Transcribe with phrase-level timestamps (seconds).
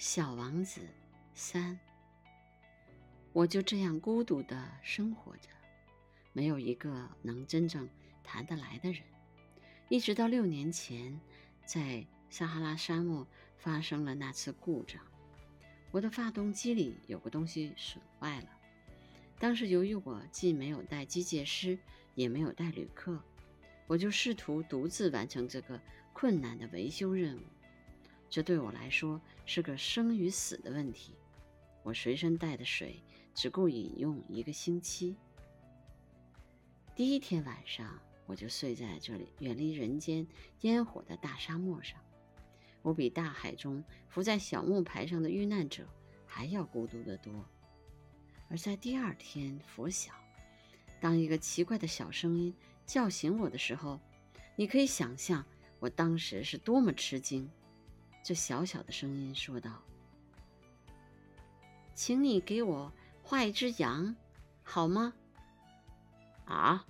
[0.00, 0.80] 小王子
[1.34, 1.78] 三，
[3.34, 5.50] 我就这样孤独的生活着，
[6.32, 7.86] 没有一个能真正
[8.24, 9.02] 谈得来的人。
[9.90, 11.20] 一直到六年前，
[11.66, 13.28] 在撒哈拉沙漠
[13.58, 15.02] 发生了那次故障，
[15.90, 18.48] 我的发动机里有个东西损坏了。
[19.38, 21.78] 当时由于我既没有带机械师，
[22.14, 23.22] 也没有带旅客，
[23.86, 25.78] 我就试图独自完成这个
[26.14, 27.42] 困难的维修任务。
[28.30, 31.14] 这对我来说是个生与死的问题。
[31.82, 33.02] 我随身带的水
[33.34, 35.16] 只够饮用一个星期。
[36.94, 40.24] 第一天晚上，我就睡在这里，远离人间
[40.60, 41.98] 烟火的大沙漠上。
[42.82, 45.84] 我比大海中浮在小木牌上的遇难者
[46.24, 47.44] 还要孤独得多。
[48.48, 50.12] 而在第二天拂晓，
[51.00, 52.54] 当一个奇怪的小声音
[52.86, 53.98] 叫醒我的时候，
[54.54, 55.44] 你可以想象
[55.78, 57.50] 我当时是多么吃惊。
[58.22, 59.82] 这小小的声音说道
[61.94, 64.14] ：“请你给我画一只羊，
[64.62, 65.12] 好吗？”
[66.46, 66.84] 啊！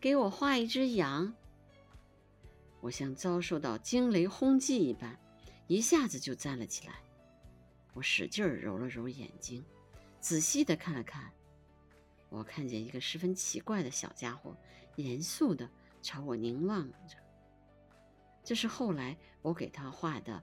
[0.00, 1.34] 给我画一只羊！
[2.80, 5.18] 我像遭受到惊雷轰击一般，
[5.66, 6.94] 一下子就站了起来。
[7.92, 9.64] 我使劲儿揉了揉眼睛，
[10.20, 11.32] 仔细的看了看。
[12.28, 14.56] 我看见一个十分奇怪的小家伙，
[14.96, 15.68] 严肃的
[16.02, 17.16] 朝我凝望着。
[18.46, 20.40] 这是后来我给他画的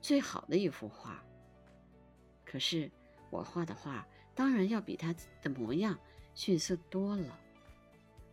[0.00, 1.22] 最好的一幅画。
[2.46, 2.90] 可是
[3.28, 5.98] 我画的画当然要比他的模样
[6.34, 7.38] 逊色多了。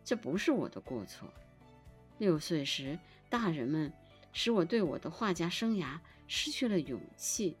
[0.02, 1.28] 这不是我的过错。
[2.16, 3.92] 六岁时，大人们
[4.32, 7.58] 使我对我的画家生涯失去了勇气。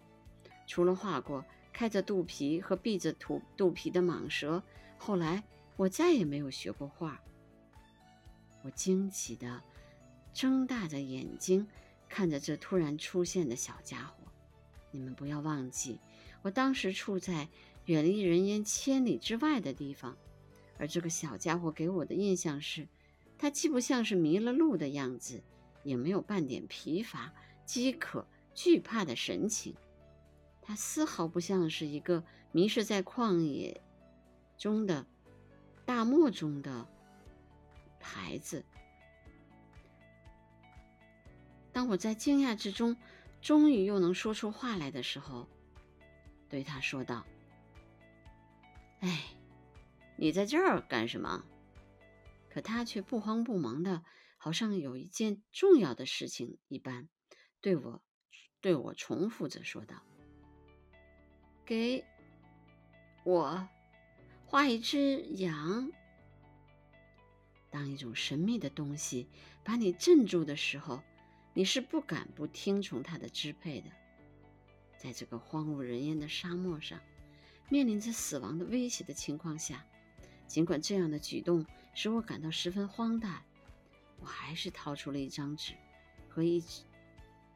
[0.66, 4.62] 除了画过开着肚皮和闭着肚肚皮的蟒蛇，
[4.96, 5.44] 后来
[5.76, 7.20] 我再也没有学过画。
[8.62, 9.62] 我惊奇的。
[10.32, 11.66] 睁大着眼睛
[12.08, 14.24] 看着这突然出现的小家伙，
[14.90, 15.98] 你们不要忘记，
[16.42, 17.48] 我当时处在
[17.86, 20.16] 远离人烟千里之外的地方，
[20.78, 22.86] 而这个小家伙给我的印象是，
[23.36, 25.42] 他既不像是迷了路的样子，
[25.82, 27.32] 也没有半点疲乏、
[27.64, 29.74] 饥渴、惧怕的神情，
[30.62, 32.22] 他丝毫不像是一个
[32.52, 33.80] 迷失在旷野
[34.56, 35.06] 中的
[35.84, 36.86] 大漠中的
[38.00, 38.64] 孩子。
[41.78, 42.96] 当我在惊讶之中，
[43.40, 45.48] 终于又能说出话来的时候，
[46.48, 47.24] 对他说道
[48.98, 49.22] ：“哎，
[50.16, 51.44] 你在这儿干什么？”
[52.50, 54.02] 可他却不慌不忙的，
[54.38, 57.08] 好像有一件重要的事情一般，
[57.60, 58.02] 对我
[58.60, 60.02] 对我重复着说道
[61.64, 62.04] ：“给
[63.22, 63.68] 我
[64.46, 65.92] 画一只羊。”
[67.70, 69.28] 当一种神秘的东西
[69.62, 71.00] 把你镇住的时候。
[71.58, 73.90] 你是不敢不听从他的支配的。
[74.96, 77.00] 在这个荒无人烟的沙漠上，
[77.68, 79.84] 面临着死亡的威胁的情况下，
[80.46, 83.42] 尽管这样的举动使我感到十分荒诞，
[84.20, 85.74] 我还是掏出了一张纸
[86.28, 86.84] 和一支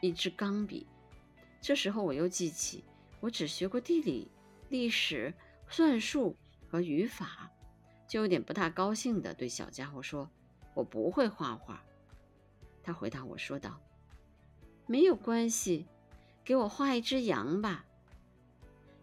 [0.01, 0.85] 一支钢笔。
[1.61, 2.83] 这时候，我又记起
[3.21, 4.29] 我只学过地理、
[4.69, 5.33] 历史、
[5.69, 6.37] 算术
[6.67, 7.49] 和语法，
[8.09, 10.29] 就有点不大高兴地对小家伙说
[10.75, 11.81] ：“我不会画画。”
[12.83, 13.81] 他回答我说道。
[14.87, 15.87] 没有关系，
[16.45, 17.85] 给我画一只羊吧。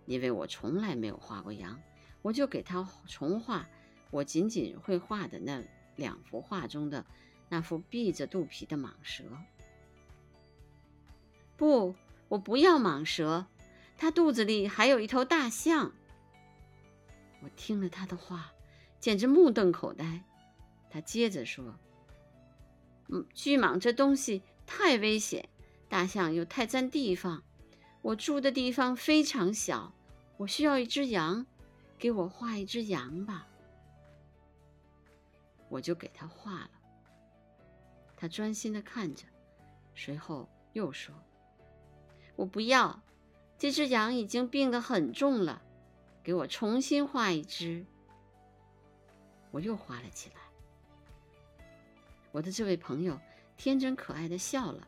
[0.06, 1.80] 因为我从来没有画过羊，
[2.22, 3.68] 我就给他重画
[4.12, 5.64] 我仅仅会画的那
[5.96, 7.06] 两幅画中的
[7.48, 9.24] 那幅闭着肚皮的蟒蛇。
[11.56, 11.96] 不，
[12.28, 13.46] 我不要蟒蛇，
[13.98, 15.92] 它肚子里还有一头大象。
[17.42, 18.52] 我听了他的话，
[19.00, 20.24] 简直目瞪口呆。
[20.90, 21.78] 他接着说
[23.10, 25.48] ：“嗯，巨蟒这东西太危险。”
[25.90, 27.44] 大象又太占地方，
[28.04, 29.92] 我住的地方非常小，
[30.38, 31.46] 我需要一只羊，
[31.98, 33.48] 给我画一只羊吧。
[35.68, 36.72] 我就给他画了。
[38.16, 39.26] 他专心的看着，
[39.96, 41.16] 随后又说
[42.38, 43.02] ：“我不要，
[43.58, 45.62] 这只羊已经病得很重了，
[46.24, 47.86] 给我重新画一只。”
[49.52, 50.36] 我又画了起来。
[52.32, 53.20] 我的这位朋友
[53.58, 54.88] 天真可爱的笑了。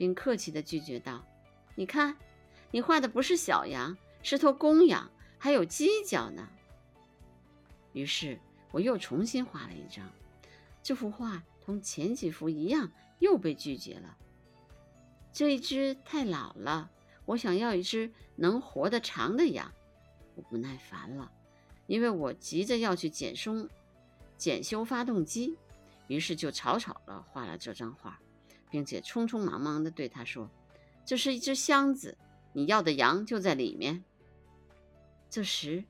[0.00, 1.22] 并客气地拒绝道
[1.76, 2.16] ：“你看，
[2.70, 6.48] 你画的不是小羊，是头公羊，还有犄角呢。”
[7.92, 8.40] 于是
[8.72, 10.10] 我又重新画了一张，
[10.82, 14.16] 这幅画同前几幅一样，又被拒绝了。
[15.34, 16.90] 这一只太老了，
[17.26, 19.70] 我想要一只能活得长的羊。
[20.34, 21.30] 我不耐烦了，
[21.86, 23.68] 因为我急着要去检修
[24.38, 25.58] 检修发动机，
[26.06, 28.18] 于是就草草地画了这张画。
[28.70, 30.48] 并且匆匆忙忙地对他说
[31.04, 32.16] ：“这是一只箱子，
[32.52, 34.04] 你要的羊就在里面。
[35.28, 35.84] 这时，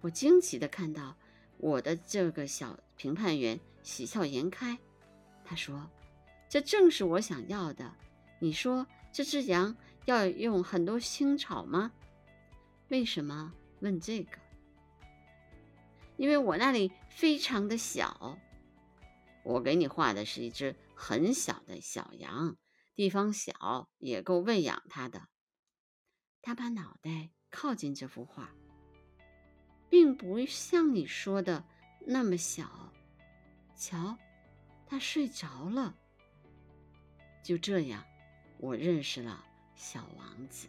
[0.00, 1.16] 我惊奇的看到
[1.58, 4.78] 我的这个小评判员喜笑颜开。
[5.44, 5.88] 他说
[6.48, 7.94] ：“这正是我想要的。
[8.38, 11.92] 你说这只羊要用很多青草吗？
[12.88, 14.38] 为什么问这个？
[16.16, 18.38] 因为我那里非常的小。
[19.44, 22.56] 我给你画的是一只很小的小羊，
[22.94, 25.28] 地方小也够喂养它的。”
[26.40, 27.30] 他把脑袋。
[27.54, 28.48] 靠近这幅画，
[29.90, 31.66] 并不像你说的
[32.06, 32.90] 那么小。
[33.76, 34.16] 瞧，
[34.86, 35.94] 他睡着了。
[37.44, 38.02] 就这样，
[38.56, 39.44] 我认识了
[39.74, 40.66] 小王子。